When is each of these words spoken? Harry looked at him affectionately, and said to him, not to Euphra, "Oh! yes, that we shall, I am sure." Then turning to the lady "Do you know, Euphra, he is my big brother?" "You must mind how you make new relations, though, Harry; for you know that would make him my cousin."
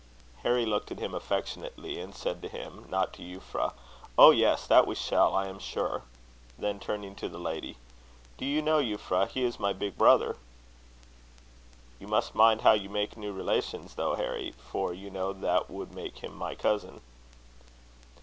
Harry 0.41 0.65
looked 0.65 0.89
at 0.89 0.97
him 0.97 1.13
affectionately, 1.13 1.99
and 1.99 2.15
said 2.15 2.41
to 2.41 2.47
him, 2.49 2.87
not 2.89 3.13
to 3.13 3.21
Euphra, 3.21 3.71
"Oh! 4.17 4.31
yes, 4.31 4.65
that 4.65 4.87
we 4.87 4.95
shall, 4.95 5.35
I 5.35 5.45
am 5.45 5.59
sure." 5.59 6.01
Then 6.57 6.79
turning 6.79 7.13
to 7.17 7.29
the 7.29 7.37
lady 7.37 7.77
"Do 8.39 8.45
you 8.45 8.63
know, 8.63 8.79
Euphra, 8.81 9.27
he 9.27 9.43
is 9.43 9.59
my 9.59 9.73
big 9.73 9.99
brother?" 9.99 10.37
"You 11.99 12.07
must 12.07 12.33
mind 12.33 12.61
how 12.61 12.71
you 12.71 12.89
make 12.89 13.15
new 13.15 13.31
relations, 13.31 13.93
though, 13.93 14.15
Harry; 14.15 14.53
for 14.53 14.91
you 14.91 15.11
know 15.11 15.33
that 15.33 15.69
would 15.69 15.93
make 15.93 16.17
him 16.23 16.35
my 16.35 16.55
cousin." 16.55 17.01